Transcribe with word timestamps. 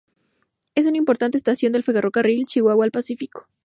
Es 0.73 0.87
una 0.87 0.97
importante 0.97 1.37
estación 1.37 1.73
del 1.73 1.83
Ferrocarril 1.83 2.47
Chihuahua 2.47 2.85
al 2.85 2.89
Pacífico. 2.91 3.47